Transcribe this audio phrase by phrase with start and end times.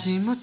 [0.00, 0.39] 하지 못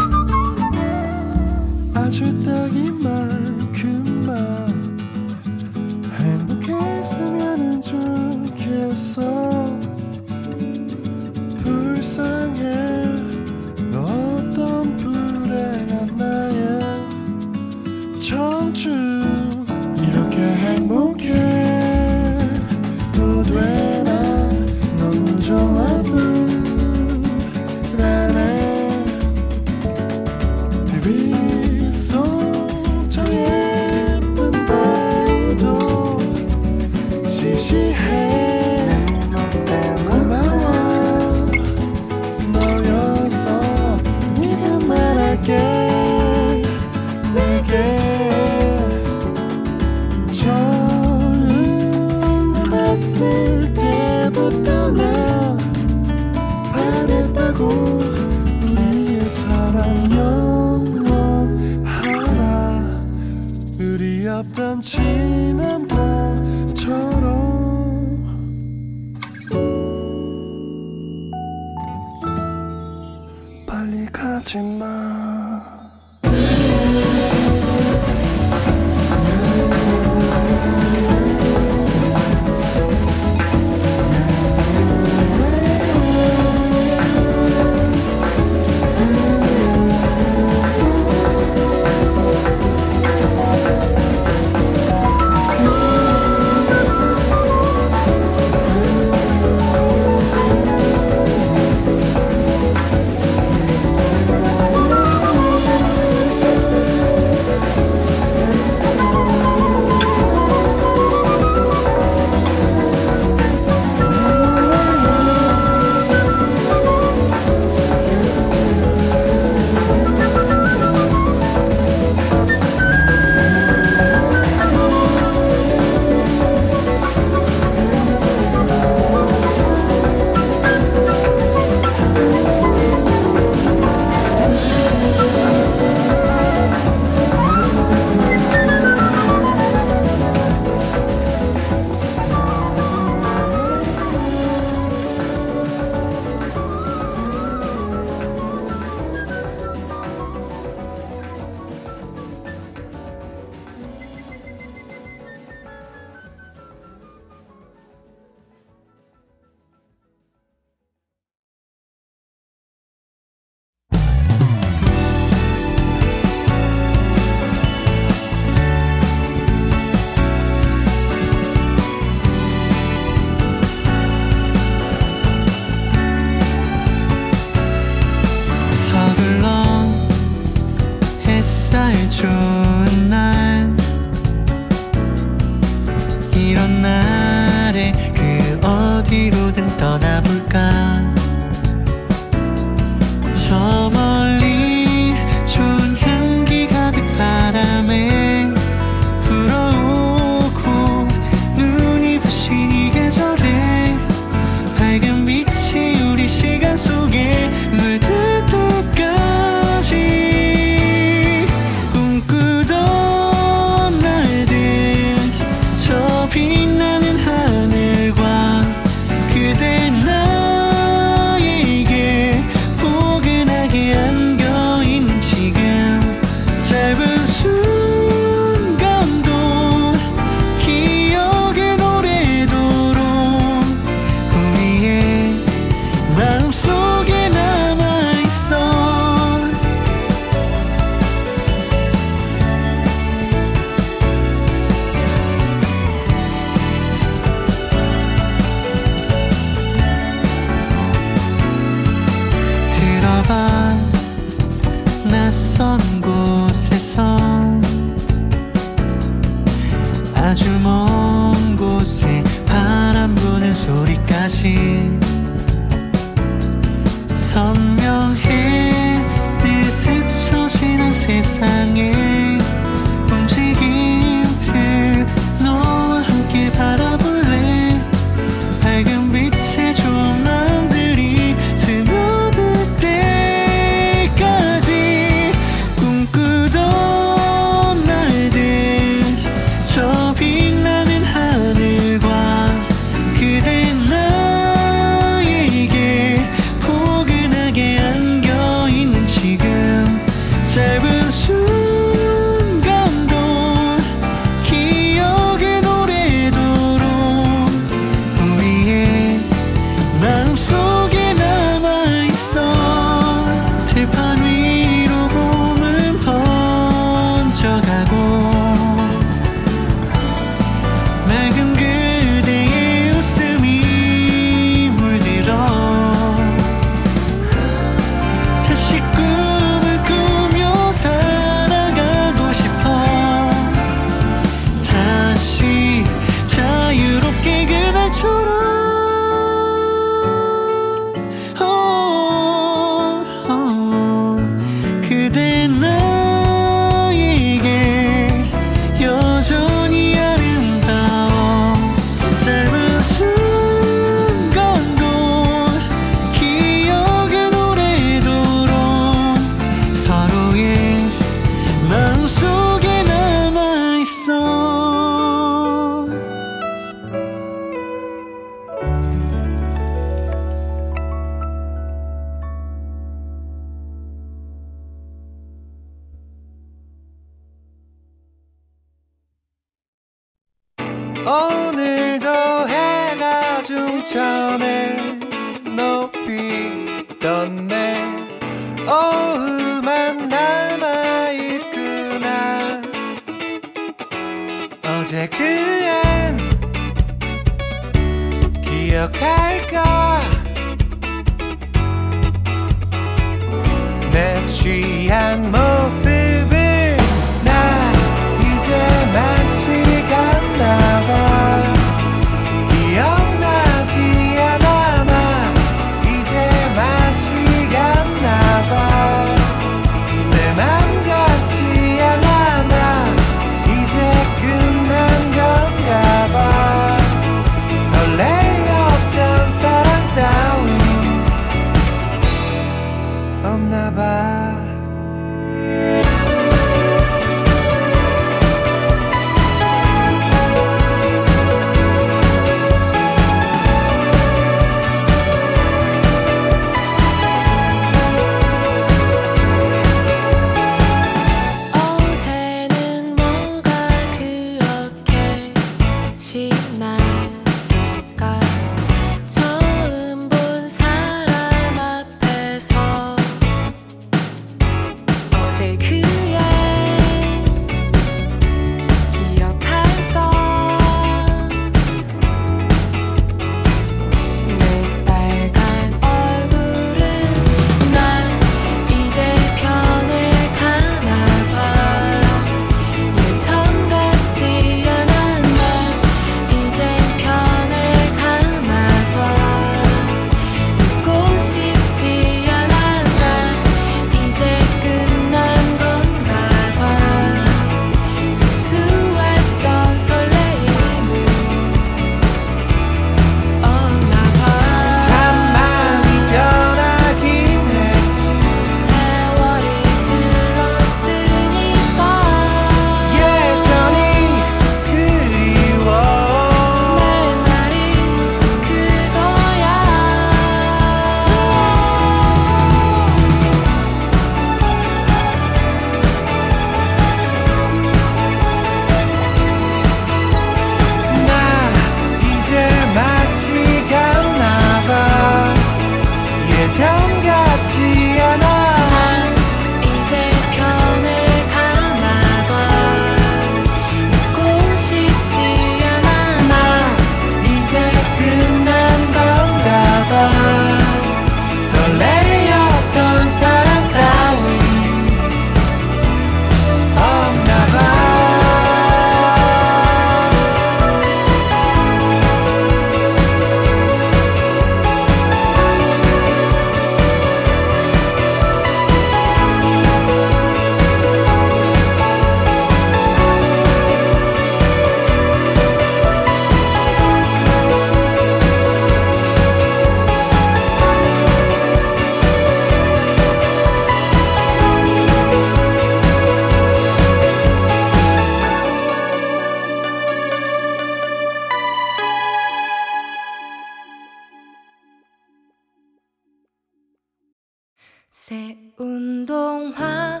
[597.96, 600.00] 새 운동화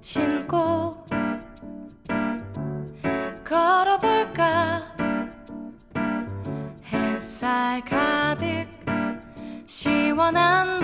[0.00, 1.04] 신고
[3.44, 4.80] 걸어볼까?
[6.86, 8.66] 햇살 가득
[9.66, 10.83] 시원한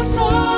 [0.00, 0.49] 我说。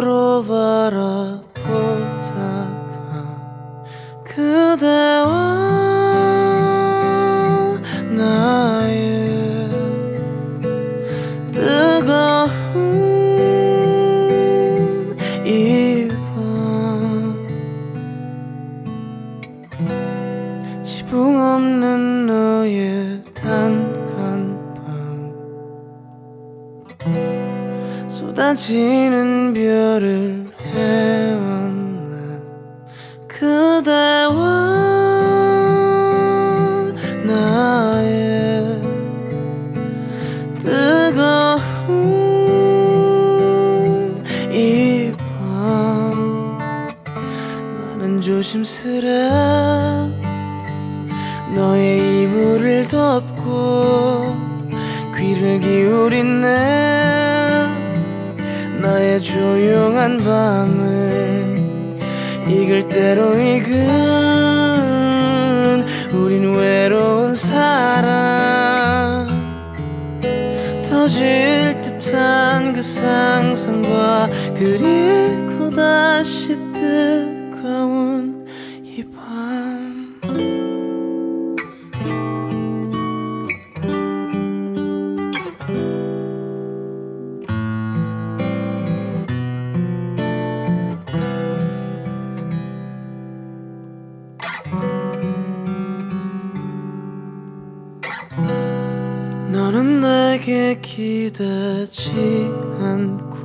[0.00, 1.50] 로 바라보다가
[4.24, 5.19] 그대
[28.60, 30.39] 지는 별을
[60.00, 61.60] 조용한 밤을
[62.48, 63.76] 이글 대로 익은
[66.12, 69.28] 우린 외로운 사랑.
[70.88, 76.56] 터질 듯한 그 상상과 그리고 다시
[101.30, 102.50] 기대지
[102.80, 103.38] 않고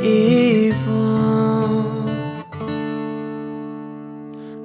[0.03, 0.75] 이밤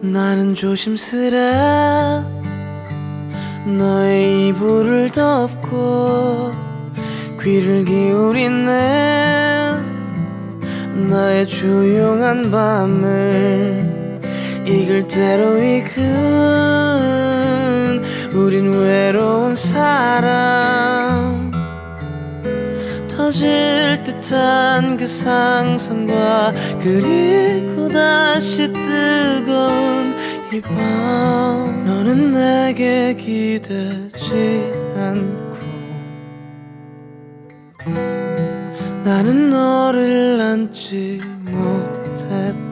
[0.02, 2.33] 나는 조심스레
[3.78, 6.52] 너의 이불을 덮고
[7.42, 8.72] 귀를 기울이네.
[11.10, 14.20] 나의 조용한 밤을
[14.66, 15.94] 익을 대로 익은
[18.32, 21.50] 우린 외로운 사람.
[23.08, 26.52] 터질 듯한 그 상상과
[26.82, 30.14] 그리고 다시 뜨거운
[30.54, 30.72] 이밤
[31.84, 35.56] 너는 내게 기대지 않고
[39.02, 42.63] 나는 너를 안지 못했던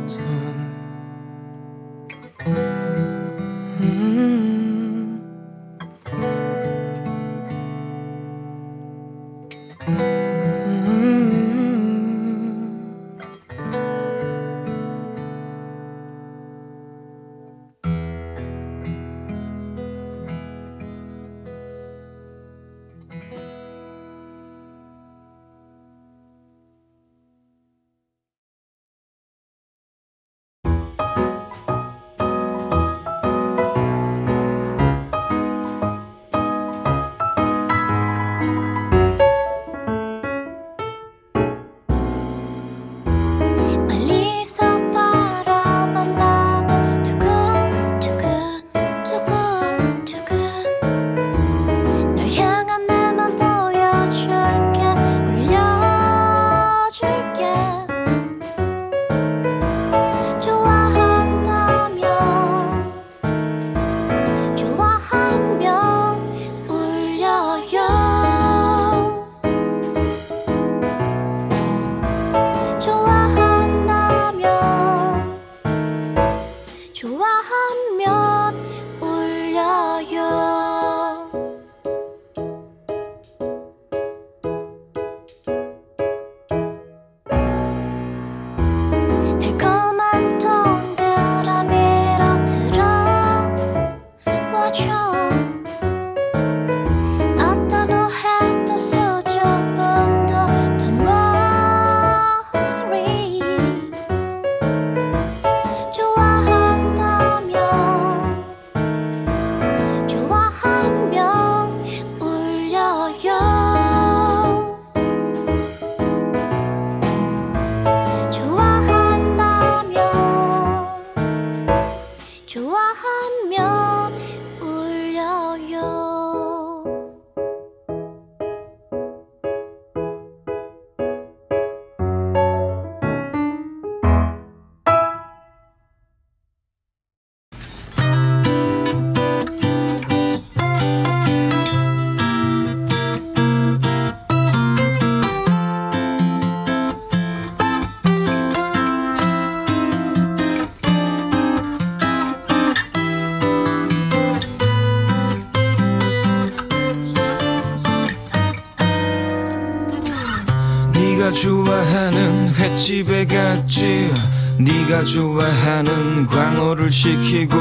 [162.76, 164.10] 집에 갔지.
[164.58, 167.56] 네가 좋아하는 광어를 시키고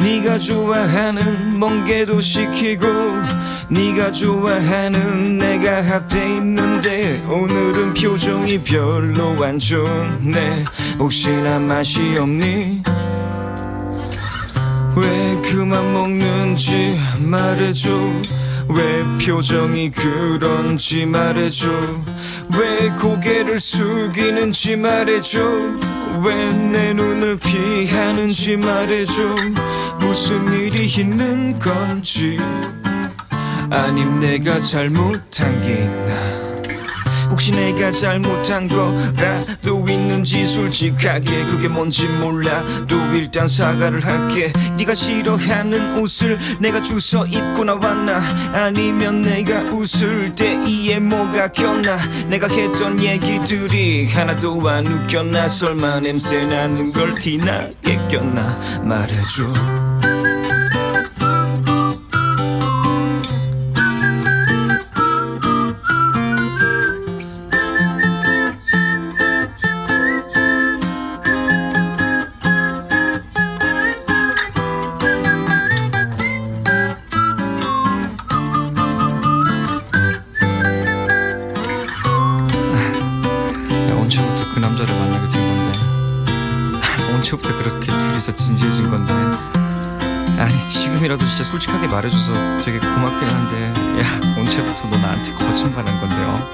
[0.00, 2.86] 네가 좋아하는 멍게도 시키고
[3.68, 10.64] 네가 좋아하는 내가 앞에 있는데 오늘은 표정이 별로 안 좋네.
[10.98, 12.82] 혹시나 맛이 없니?
[14.96, 17.88] 왜 그만 먹는지 말해줘
[18.74, 21.68] 왜 표정이 그런지 말해줘.
[22.58, 25.40] 왜 고개를 숙이는지 말해줘.
[26.24, 29.12] 왜 내 눈을 피하는지 말해줘.
[30.00, 32.38] 무슨 일이 있는 건지.
[33.70, 36.39] 아님 내가 잘못한 게 있나
[37.40, 44.52] 혹시 내가 잘못한 거라도 있는지 솔직하게 그게 뭔지 몰라도 일단 사과를 할게.
[44.76, 48.20] 네가 싫어하는 옷을 내가 주워 입고 나왔나?
[48.52, 51.96] 아니면 내가 웃을 때 이에 뭐가 꼈나?
[52.28, 55.48] 내가 했던 얘기들이 하나도 안 웃겼나?
[55.48, 58.82] 설마 냄새 나는 걸 티나게 꼈나?
[58.82, 59.89] 말해줘
[91.10, 92.32] 지금이라도 진짜 솔직하게 말해줘서
[92.64, 96.48] 되게 고맙긴 한데 야 언제부터 너 나한테 거짓말한 건데요?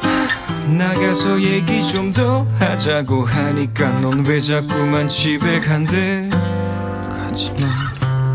[0.78, 6.30] 나가서 얘기 좀 더 하자고 하니까 넌 왜 자꾸만 집에 간대?
[6.30, 7.66] 가지마.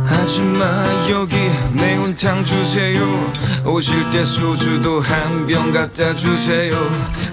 [0.07, 1.36] 아줌마 여기
[1.74, 3.34] 매운탕 주세요.
[3.65, 6.72] 오실 때 소주도 한 병 갖다 주세요.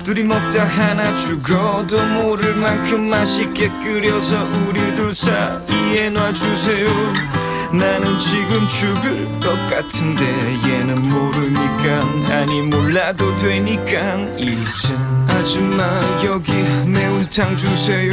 [0.04, 6.86] 둘이 먹다 하나 죽어도 모를 만큼 맛있게 끓여서 우리 둘 사이에 놔주세요
[7.72, 10.24] 나는 지금 죽을 것 같은데
[10.66, 12.34] 얘는 모르니까.
[12.34, 14.16] 아니 몰라도 되니까.
[14.38, 14.96] 이젠
[15.28, 16.52] 아줌마 여기
[16.86, 18.12] 매운탕 주세요.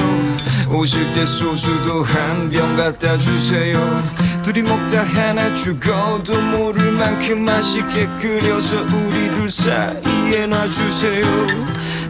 [0.69, 4.03] 오실 때 소주도 한 병 갖다 주세요.
[4.43, 11.25] 둘이 먹다 하나 죽어도 모를 만큼 맛있게 끓여서 우리 둘 사이에 놔주세요.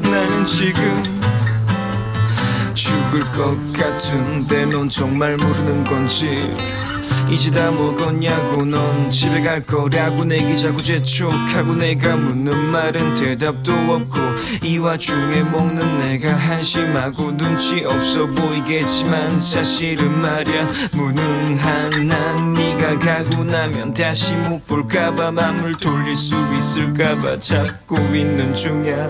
[0.02, 1.04] 나는 지금
[2.74, 6.54] 죽을 것 같은데 넌 정말 모르는 건지
[7.30, 14.20] 이제 다 먹었냐고 넌 집에 갈 거라고 내기 자꾸 재촉하고 내가 묻는 말은 대답도 없고
[14.64, 20.68] 이 와중에 먹는 내가 한심하고 눈치 없어 보이겠지만 사실은 말야.
[20.94, 29.10] 무능한 난 네가 가고 나면 다시 못 볼까봐 맘을 돌릴 수 있을까봐 찾고 있는 중이야.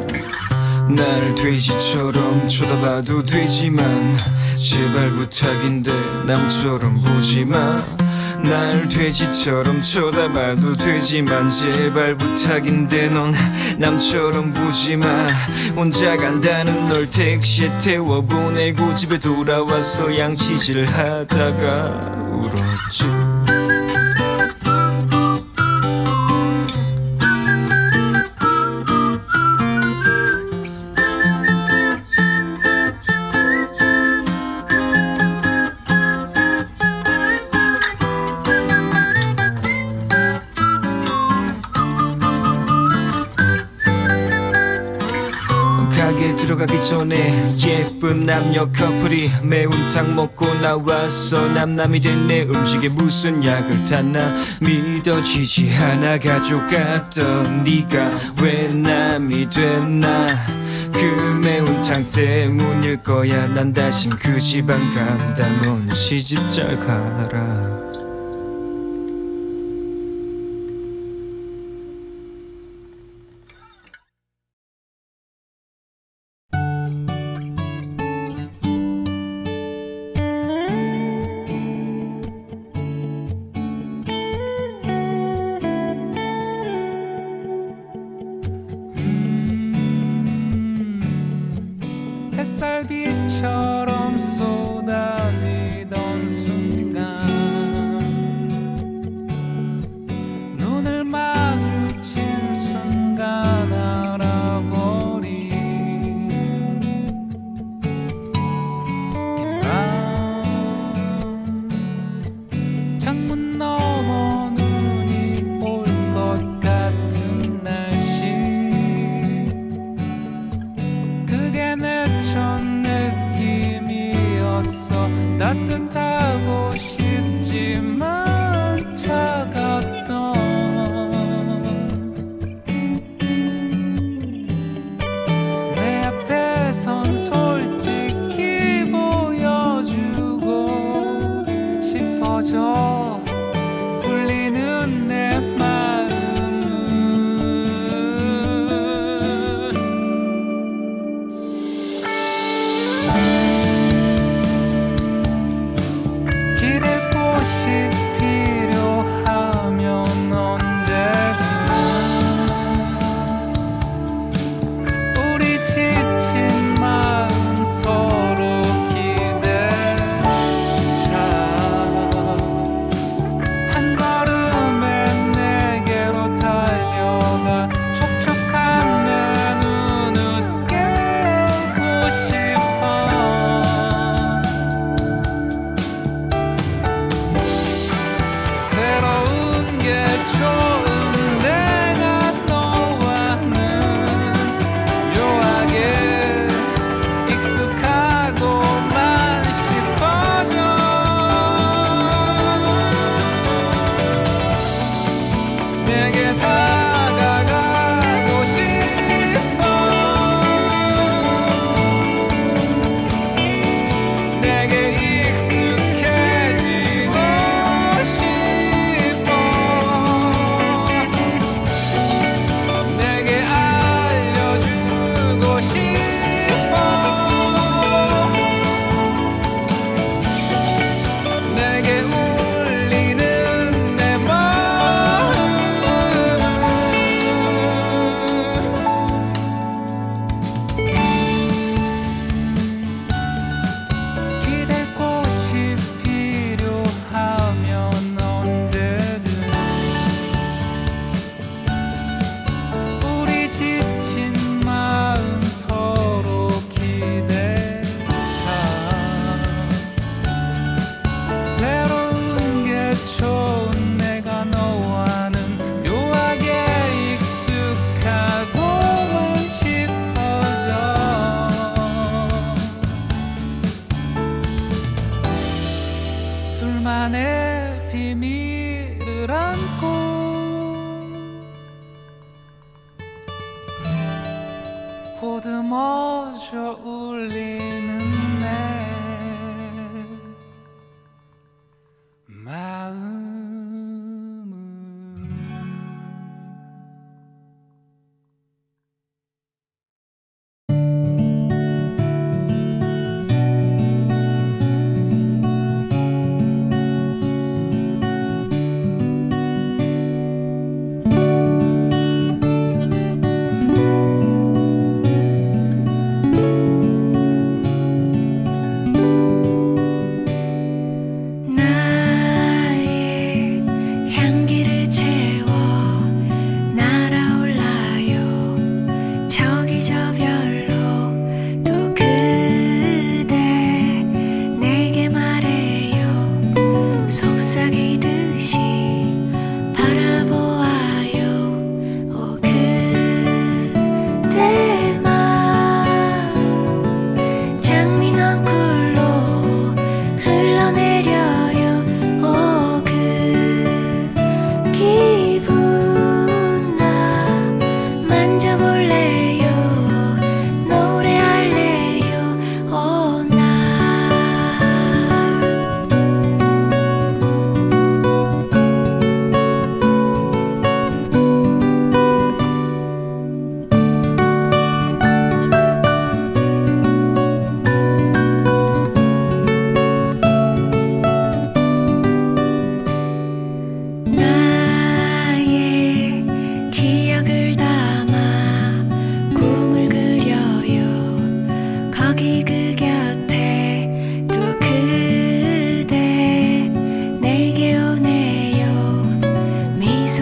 [0.88, 4.16] 날 돼지처럼 쳐다봐도 되지만
[4.56, 5.92] 제발 부탁인데
[6.28, 8.05] 남처럼 보지마
[8.44, 13.34] 날 돼지처럼 쳐다봐도 되지만 제발 부탁인데 넌
[13.78, 15.28] 남처럼 보지마.
[15.76, 23.45] 혼자 간다는 널 택시에 태워 보내고 집에 돌아와서 양치질 하다가 울었지
[46.76, 54.20] 들어가기 전에 예쁜 남녀 커플이 매운탕 먹고 나와서 남남이 됐네 음식에 무슨 약을 탔나
[54.62, 58.12] 믿어지지 않아 가져갔던 네가
[58.42, 60.28] 왜 남이 됐나?
[60.94, 63.48] 그 매운탕 때문일 거야.
[63.48, 65.46] 난 다신 그 집 안 간다.
[65.64, 67.85] 넌 시집 잘 가라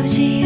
[0.03, 0.42] 미소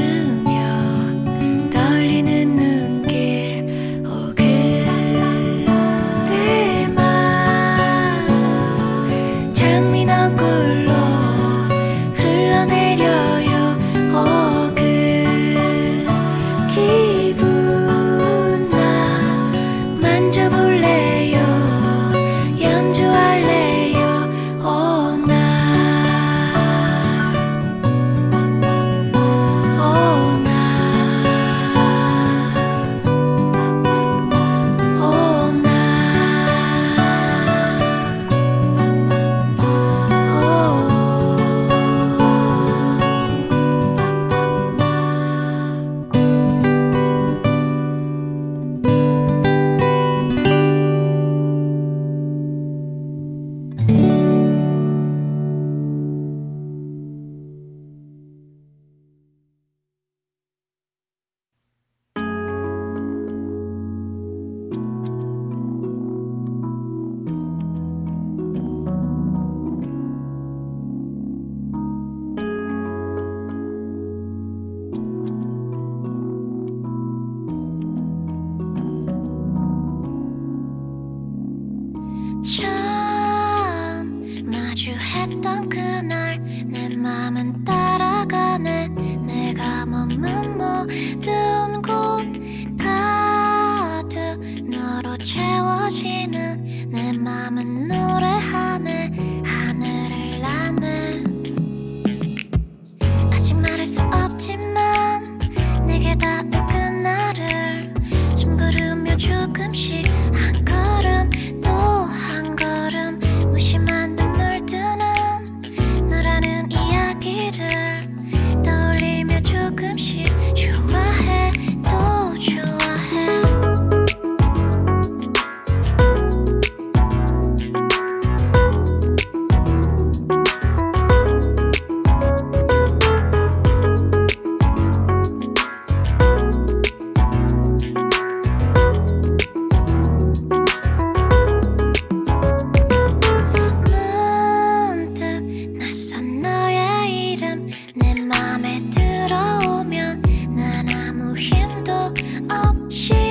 [152.97, 153.26] She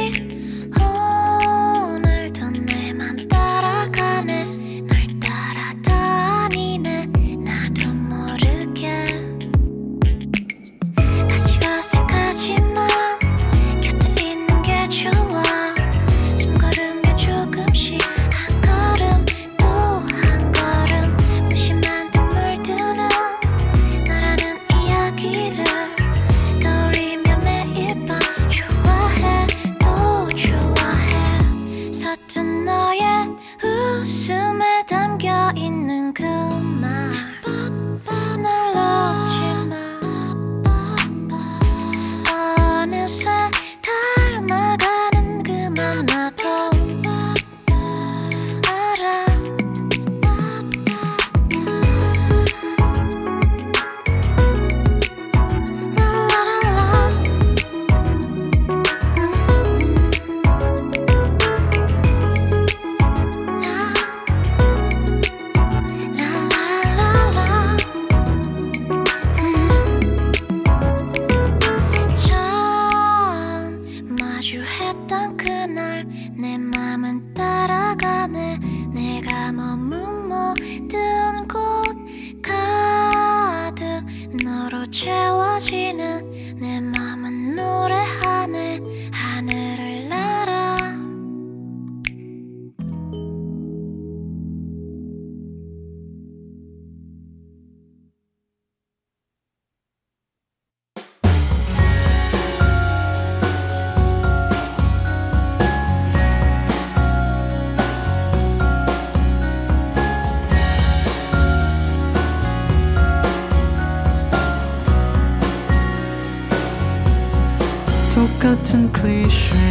[118.96, 119.65] cliche.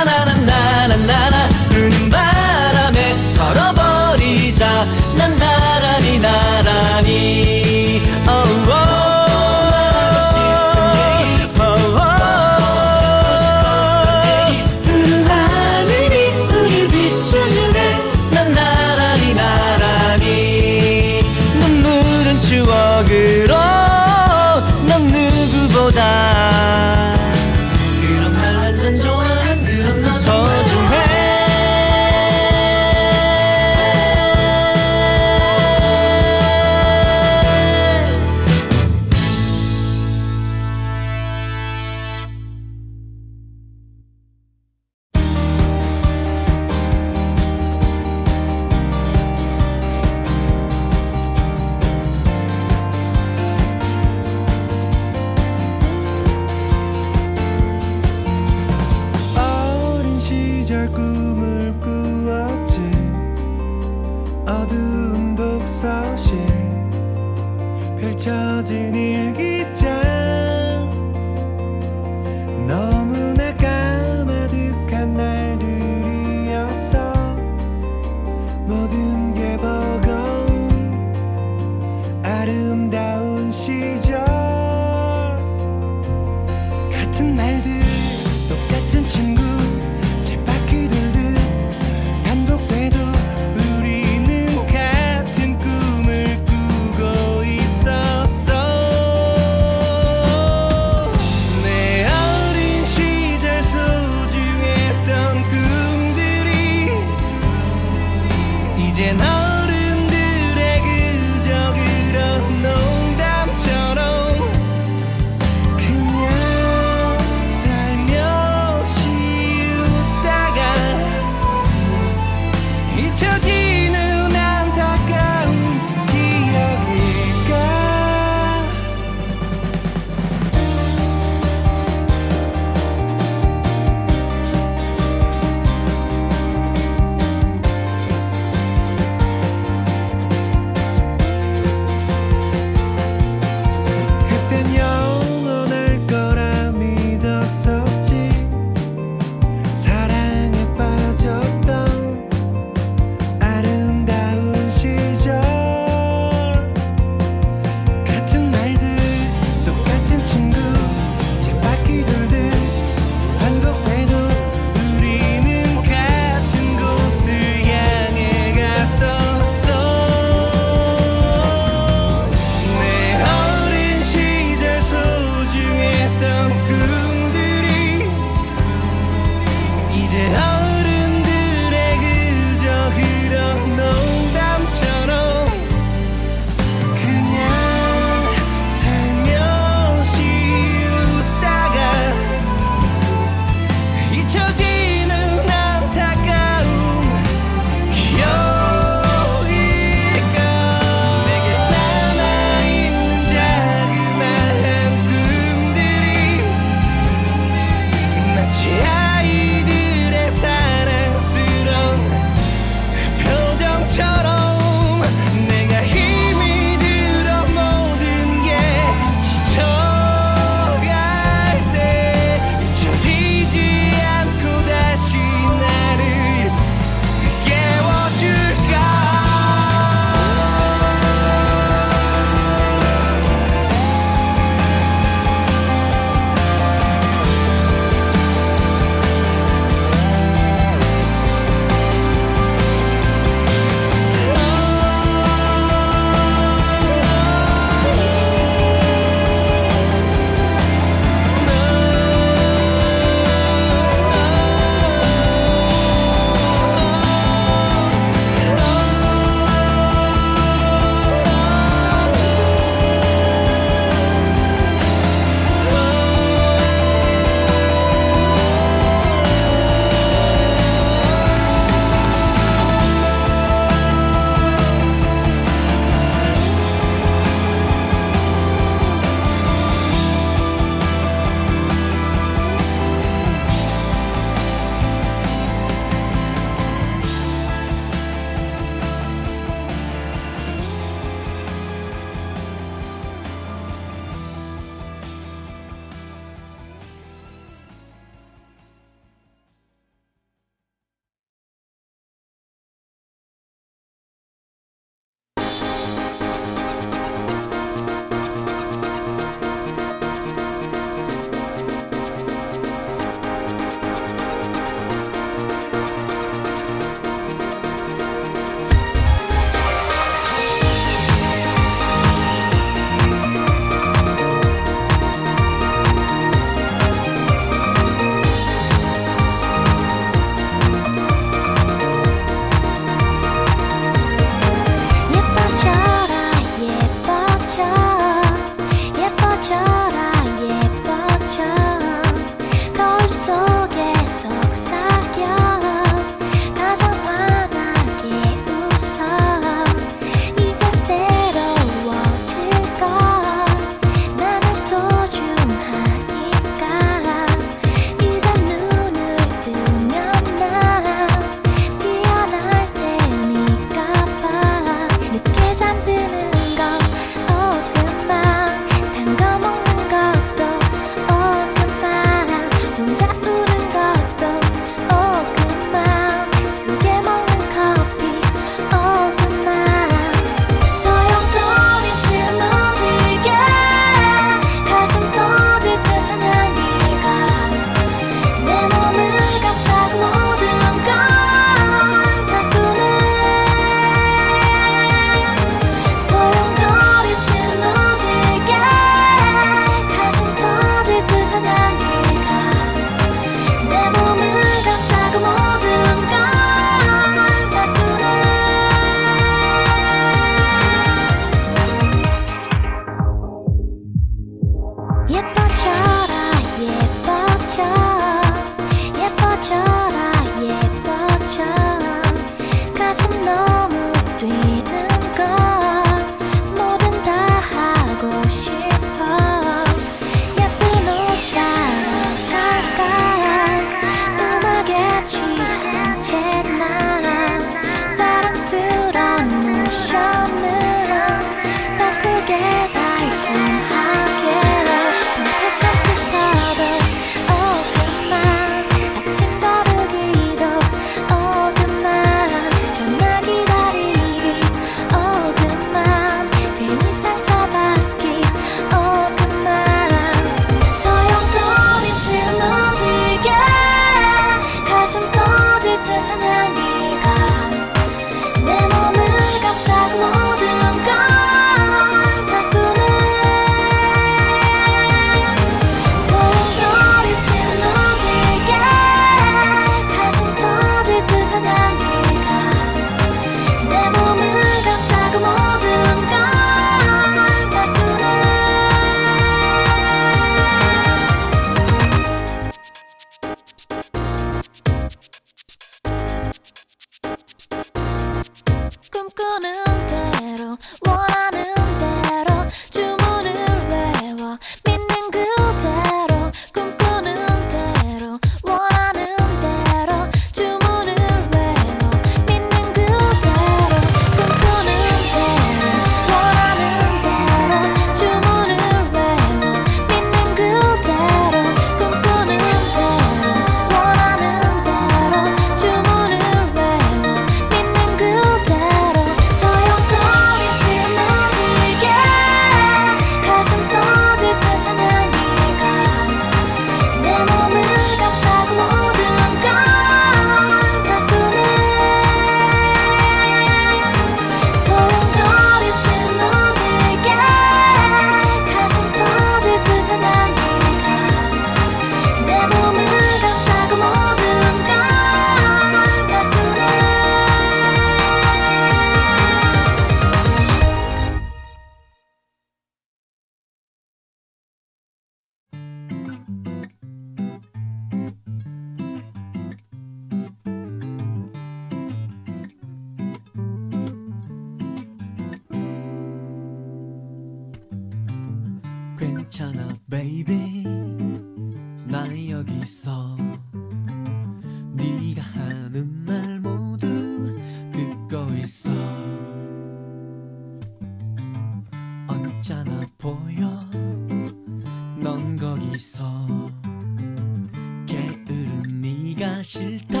[599.44, 600.00] 싫다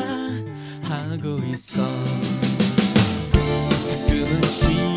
[0.82, 1.82] 하고 있어.
[3.30, 4.93] 가끔은 쉬